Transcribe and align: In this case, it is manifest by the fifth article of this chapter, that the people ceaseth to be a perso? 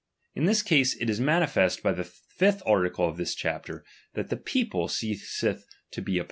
In 0.33 0.45
this 0.45 0.63
case, 0.63 0.95
it 0.99 1.11
is 1.11 1.19
manifest 1.21 1.83
by 1.83 1.91
the 1.91 2.03
fifth 2.03 2.63
article 2.65 3.07
of 3.07 3.17
this 3.17 3.35
chapter, 3.35 3.85
that 4.15 4.31
the 4.31 4.35
people 4.37 4.87
ceaseth 4.87 5.63
to 5.91 6.01
be 6.01 6.17
a 6.17 6.19
perso? 6.19 6.19